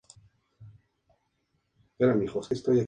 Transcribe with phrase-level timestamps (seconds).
[1.91, 2.71] Estaba muy enferma.